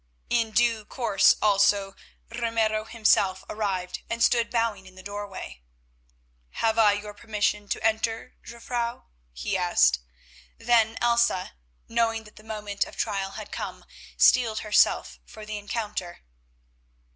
[0.31, 1.93] In due course also
[2.29, 5.61] Ramiro himself arrived, and stood bowing in the doorway.
[6.53, 9.99] "Have I your permission to enter, Jufvrouw?" he asked.
[10.57, 11.53] Then Elsa,
[11.87, 13.85] knowing that the moment of trial had come,
[14.17, 16.21] steeled herself for the encounter.